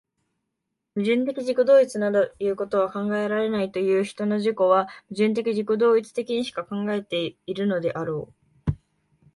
[0.95, 8.33] 矛盾的自己同一などいうことは考えられないという人の自己は、矛盾的自己同一的にしか考えているのであろ
[8.67, 8.71] う。